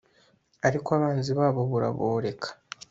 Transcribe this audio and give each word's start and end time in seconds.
ariko 0.67 0.89
abanzi 0.97 1.31
babo 1.39 1.61
buraboreka 1.71 2.47